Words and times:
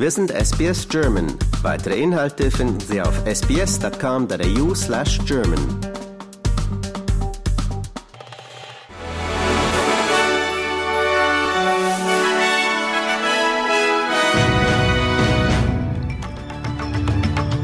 Wir 0.00 0.12
sind 0.12 0.30
SBS 0.30 0.88
German. 0.88 1.26
Weitere 1.62 2.00
Inhalte 2.00 2.52
finden 2.52 2.78
Sie 2.78 3.02
auf 3.02 3.20
sbs.com.au 3.26 4.72
slash 4.72 5.18
German. 5.26 5.58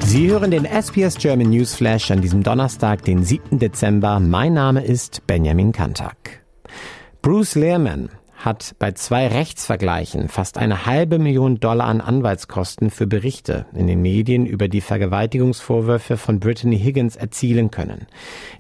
Sie 0.01 0.29
hören 0.29 0.51
den 0.51 0.65
SBS 0.65 1.17
German 1.17 1.51
News 1.51 1.77
Flash 1.77 2.11
an 2.11 2.21
diesem 2.21 2.43
Donnerstag, 2.43 3.05
den 3.05 3.23
7. 3.23 3.61
Dezember. 3.61 4.19
Mein 4.19 4.55
Name 4.55 4.85
ist 4.85 5.25
Benjamin 5.29 5.71
Kantak. 5.71 6.43
Bruce 7.23 7.55
Lehrman 7.55 8.11
hat 8.45 8.75
bei 8.79 8.93
zwei 8.93 9.27
Rechtsvergleichen 9.29 10.29
fast 10.29 10.59
eine 10.59 10.85
halbe 10.85 11.19
Million 11.19 11.61
Dollar 11.61 11.87
an 11.87 12.03
Anwaltskosten 12.03 12.91
für 12.91 13.07
Berichte 13.07 13.65
in 13.75 13.87
den 13.87 14.03
Medien 14.03 14.45
über 14.45 14.69
die 14.69 14.83
Vergewaltigungsvorwürfe 14.83 16.19
von 16.19 16.41
Brittany 16.41 16.79
Higgins 16.79 17.17
erzielen 17.17 17.71
können. 17.71 18.07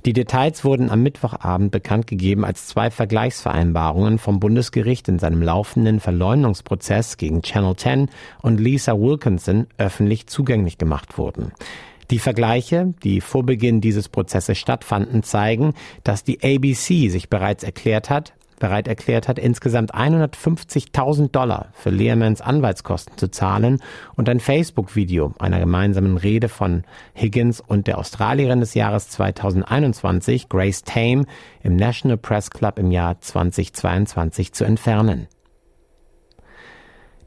Die 0.06 0.14
Details 0.14 0.64
wurden 0.64 0.90
am 0.90 1.02
Mittwochabend 1.02 1.70
bekannt 1.70 2.06
gegeben, 2.06 2.46
als 2.46 2.66
zwei 2.66 2.90
Vergleichsvereinbarungen 2.90 4.18
vom 4.18 4.40
Bundesgericht 4.40 5.09
in 5.09 5.18
seinem 5.18 5.42
laufenden 5.42 6.01
Verleumdungsprozess 6.01 7.18
gegen 7.18 7.42
Channel 7.42 7.76
10 7.76 8.09
und 8.40 8.60
Lisa 8.60 8.98
Wilkinson 8.98 9.66
öffentlich 9.76 10.28
zugänglich 10.28 10.78
gemacht 10.78 11.18
wurden. 11.18 11.52
Die 12.10 12.18
Vergleiche, 12.18 12.95
die 13.02 13.20
vor 13.20 13.45
Beginn 13.45 13.80
dieses 13.80 14.09
Prozesses 14.09 14.59
stattfanden, 14.59 15.23
zeigen, 15.23 15.74
dass 16.04 16.24
die 16.24 16.42
ABC 16.42 17.09
sich 17.09 17.28
bereits 17.28 17.64
erklärt 17.64 18.10
hat, 18.10 18.34
bereit 18.64 18.88
erklärt 18.88 19.28
hat, 19.28 19.38
insgesamt 19.38 19.95
150.000 19.95 21.30
Dollar 21.30 21.66
für 21.74 21.91
Lehrmans 21.91 22.40
Anwaltskosten 22.40 23.18
zu 23.18 23.30
zahlen 23.30 23.82
und 24.15 24.26
ein 24.30 24.40
Facebook-Video 24.40 25.34
einer 25.38 25.59
gemeinsamen 25.59 26.16
Rede 26.16 26.48
von 26.48 26.85
Higgins 27.12 27.60
und 27.60 27.87
der 27.87 27.98
Australierin 27.98 28.60
des 28.60 28.73
Jahres 28.73 29.10
2021, 29.10 30.48
Grace 30.48 30.82
Tame, 30.82 31.26
im 31.62 31.76
National 31.76 32.16
Press 32.16 32.48
Club 32.48 32.79
im 32.79 32.90
Jahr 32.90 33.20
2022 33.20 34.54
zu 34.54 34.65
entfernen. 34.65 35.29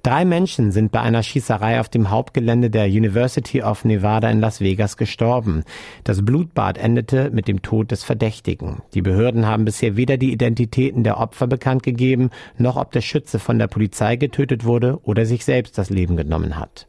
Drei 0.08 0.24
Menschen 0.24 0.72
sind 0.72 0.94
bei 0.94 1.02
einer 1.02 1.22
Schießerei 1.22 1.82
auf 1.82 1.90
dem 1.90 2.10
Hauptgelände 2.10 2.70
der 2.70 2.86
University 2.86 3.62
of 3.62 3.84
Nevada 3.84 4.30
in 4.30 4.40
Las 4.40 4.62
Vegas 4.62 4.96
gestorben. 4.96 5.66
Das 6.06 6.24
Blutbad 6.24 6.78
endete 6.78 7.30
mit 7.30 7.50
dem 7.50 7.62
Tod 7.62 7.92
des 7.92 8.06
Verdächtigen. 8.06 8.84
Die 8.94 9.02
Behörden 9.02 9.48
haben 9.48 9.66
bisher 9.66 9.98
weder 9.98 10.16
die 10.16 10.32
Identitäten 10.32 11.04
der 11.04 11.18
Opfer 11.18 11.48
bekannt 11.48 11.84
gegeben, 11.84 12.30
noch 12.58 12.78
ob 12.78 12.94
der 12.94 13.02
Schütze 13.02 13.38
von 13.38 13.60
der 13.60 13.68
Polizei 13.68 14.16
getötet 14.16 14.64
wurde 14.64 14.98
oder 15.04 15.26
sich 15.26 15.44
selbst 15.44 15.78
das 15.78 15.90
Leben 15.90 16.16
genommen 16.16 16.58
hat. 16.58 16.88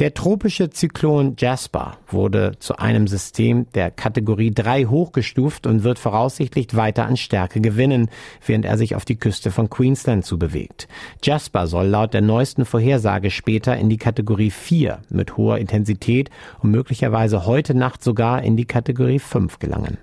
Der 0.00 0.12
tropische 0.12 0.70
Zyklon 0.70 1.36
Jasper 1.38 1.98
wurde 2.08 2.56
zu 2.58 2.78
einem 2.78 3.06
System 3.06 3.70
der 3.74 3.92
Kategorie 3.92 4.50
3 4.50 4.86
hochgestuft 4.86 5.68
und 5.68 5.84
wird 5.84 6.00
voraussichtlich 6.00 6.74
weiter 6.74 7.06
an 7.06 7.16
Stärke 7.16 7.60
gewinnen, 7.60 8.10
während 8.44 8.64
er 8.64 8.76
sich 8.76 8.96
auf 8.96 9.04
die 9.04 9.14
Küste 9.14 9.52
von 9.52 9.70
Queensland 9.70 10.24
zubewegt. 10.24 10.88
Jasper 11.22 11.68
soll 11.68 11.86
laut 11.86 12.12
der 12.12 12.22
neuesten 12.22 12.64
Vorhersage 12.64 13.30
später 13.30 13.76
in 13.76 13.88
die 13.88 13.96
Kategorie 13.96 14.50
4 14.50 14.98
mit 15.10 15.36
hoher 15.36 15.58
Intensität 15.58 16.28
und 16.60 16.72
möglicherweise 16.72 17.46
heute 17.46 17.72
Nacht 17.72 18.02
sogar 18.02 18.42
in 18.42 18.56
die 18.56 18.66
Kategorie 18.66 19.20
5 19.20 19.60
gelangen. 19.60 19.98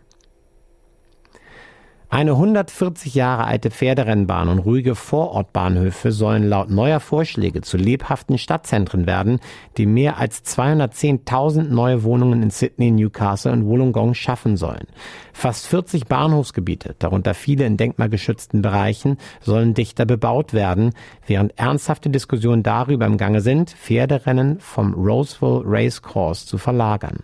Eine 2.14 2.32
140 2.32 3.16
Jahre 3.16 3.46
alte 3.46 3.72
Pferderennbahn 3.72 4.50
und 4.50 4.60
ruhige 4.60 4.96
Vorortbahnhöfe 4.96 6.12
sollen 6.12 6.44
laut 6.44 6.70
neuer 6.70 7.00
Vorschläge 7.00 7.62
zu 7.62 7.78
lebhaften 7.78 8.38
Stadtzentren 8.38 9.08
werden, 9.08 9.40
die 9.78 9.86
mehr 9.86 10.18
als 10.18 10.44
210.000 10.44 11.70
neue 11.70 12.04
Wohnungen 12.04 12.44
in 12.44 12.50
Sydney, 12.50 12.92
Newcastle 12.92 13.54
und 13.54 13.66
Wollongong 13.66 14.14
schaffen 14.14 14.58
sollen. 14.58 14.88
Fast 15.32 15.68
40 15.68 16.08
Bahnhofsgebiete, 16.08 16.98
darunter 17.00 17.34
viele 17.34 17.66
in 17.66 17.78
denkmalgeschützten 17.78 18.62
Bereichen, 18.62 19.18
sollen 19.40 19.74
dichter 19.74 20.06
bebaut 20.06 20.52
werden, 20.52 20.92
während 21.28 21.58
ernsthafte 21.58 22.10
Diskussionen 22.10 22.62
darüber 22.62 23.06
im 23.06 23.16
Gange 23.16 23.40
sind, 23.40 23.70
Pferderennen 23.70 24.60
vom 24.60 24.94
Roseville 24.96 25.62
Racecourse 25.64 26.46
zu 26.46 26.58
verlagern. 26.58 27.20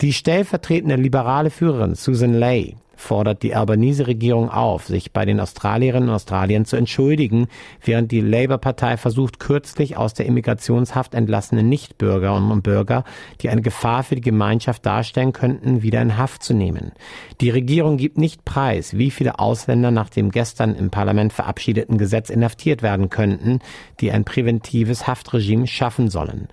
Die 0.00 0.12
stellvertretende 0.12 0.96
liberale 0.96 1.50
Führerin 1.50 1.94
Susan 1.94 2.34
Lay 2.34 2.76
fordert 3.08 3.42
die 3.42 3.54
Albanese-Regierung 3.54 4.50
auf, 4.50 4.86
sich 4.86 5.12
bei 5.12 5.24
den 5.24 5.40
Australierinnen 5.40 6.10
und 6.10 6.14
Australiern 6.14 6.66
zu 6.66 6.76
entschuldigen, 6.76 7.48
während 7.82 8.12
die 8.12 8.20
Labour-Partei 8.20 8.98
versucht, 8.98 9.40
kürzlich 9.40 9.96
aus 9.96 10.12
der 10.12 10.26
Immigrationshaft 10.26 11.14
entlassene 11.14 11.62
Nichtbürgerinnen 11.62 12.50
und 12.50 12.62
Bürger, 12.62 13.04
die 13.40 13.48
eine 13.48 13.62
Gefahr 13.62 14.02
für 14.02 14.14
die 14.14 14.20
Gemeinschaft 14.20 14.84
darstellen 14.84 15.32
könnten, 15.32 15.82
wieder 15.82 16.02
in 16.02 16.18
Haft 16.18 16.42
zu 16.42 16.52
nehmen. 16.52 16.92
Die 17.40 17.48
Regierung 17.48 17.96
gibt 17.96 18.18
nicht 18.18 18.44
preis, 18.44 18.98
wie 18.98 19.10
viele 19.10 19.38
Ausländer 19.38 19.90
nach 19.90 20.10
dem 20.10 20.30
gestern 20.30 20.74
im 20.74 20.90
Parlament 20.90 21.32
verabschiedeten 21.32 21.96
Gesetz 21.96 22.28
inhaftiert 22.28 22.82
werden 22.82 23.08
könnten, 23.08 23.60
die 24.00 24.12
ein 24.12 24.24
präventives 24.24 25.06
Haftregime 25.06 25.66
schaffen 25.66 26.10
sollen. 26.10 26.48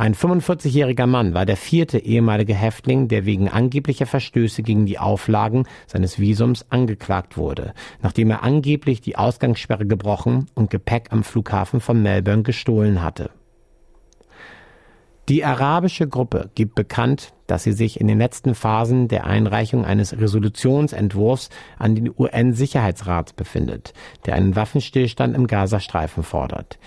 Ein 0.00 0.14
45-jähriger 0.14 1.06
Mann 1.06 1.34
war 1.34 1.44
der 1.44 1.58
vierte 1.58 1.98
ehemalige 1.98 2.54
Häftling, 2.54 3.08
der 3.08 3.26
wegen 3.26 3.50
angeblicher 3.50 4.06
Verstöße 4.06 4.62
gegen 4.62 4.86
die 4.86 4.98
Auflagen 4.98 5.66
seines 6.00 6.18
Visums 6.18 6.64
angeklagt 6.70 7.36
wurde, 7.36 7.74
nachdem 8.00 8.30
er 8.30 8.42
angeblich 8.42 9.02
die 9.02 9.16
Ausgangssperre 9.16 9.84
gebrochen 9.84 10.46
und 10.54 10.70
Gepäck 10.70 11.08
am 11.10 11.22
Flughafen 11.22 11.80
von 11.80 12.02
Melbourne 12.02 12.42
gestohlen 12.42 13.02
hatte. 13.02 13.30
Die 15.28 15.44
arabische 15.44 16.08
Gruppe 16.08 16.50
gibt 16.54 16.74
bekannt, 16.74 17.34
dass 17.46 17.64
sie 17.64 17.72
sich 17.72 18.00
in 18.00 18.08
den 18.08 18.18
letzten 18.18 18.54
Phasen 18.54 19.08
der 19.08 19.26
Einreichung 19.26 19.84
eines 19.84 20.18
Resolutionsentwurfs 20.18 21.50
an 21.78 21.94
den 21.94 22.10
UN-Sicherheitsrat 22.16 23.36
befindet, 23.36 23.92
der 24.24 24.34
einen 24.34 24.56
Waffenstillstand 24.56 25.36
im 25.36 25.46
Gazastreifen 25.46 26.22
fordert. 26.22 26.78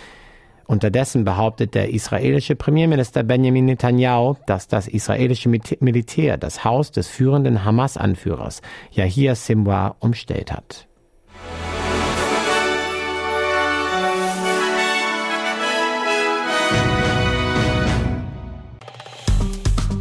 Unterdessen 0.67 1.23
behauptet 1.23 1.75
der 1.75 1.93
israelische 1.93 2.55
Premierminister 2.55 3.23
Benjamin 3.23 3.65
Netanyahu, 3.65 4.35
dass 4.47 4.67
das 4.67 4.87
israelische 4.87 5.49
Militär 5.49 6.37
das 6.37 6.63
Haus 6.63 6.91
des 6.91 7.07
führenden 7.07 7.65
Hamas-Anführers 7.65 8.61
Yahya 8.91 9.35
Sinwar 9.35 9.97
umstellt 9.99 10.51
hat. 10.51 10.87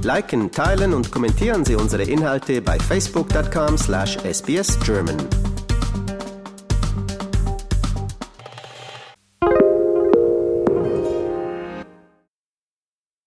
Liken, 0.05 0.51
teilen 0.51 0.95
und 0.95 1.13
kommentieren 1.13 1.65
Sie 1.65 1.77
unsere 1.77 2.03
Inhalte 2.03 2.61
bei 2.61 2.77
facebook.com/sbsgerman. 2.79 5.52